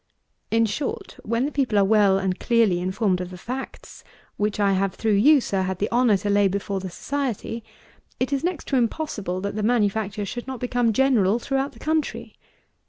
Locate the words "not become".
10.47-10.91